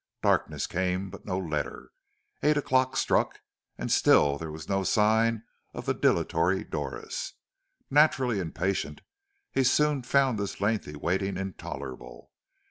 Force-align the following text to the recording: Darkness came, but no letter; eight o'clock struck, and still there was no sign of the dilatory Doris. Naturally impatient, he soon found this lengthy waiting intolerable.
Darkness 0.23 0.65
came, 0.65 1.11
but 1.11 1.27
no 1.27 1.37
letter; 1.37 1.91
eight 2.41 2.57
o'clock 2.57 2.97
struck, 2.97 3.39
and 3.77 3.91
still 3.91 4.39
there 4.39 4.49
was 4.49 4.67
no 4.67 4.83
sign 4.83 5.43
of 5.75 5.85
the 5.85 5.93
dilatory 5.93 6.63
Doris. 6.63 7.33
Naturally 7.91 8.39
impatient, 8.39 9.01
he 9.51 9.63
soon 9.63 10.01
found 10.01 10.39
this 10.39 10.59
lengthy 10.59 10.95
waiting 10.95 11.37
intolerable. 11.37 12.31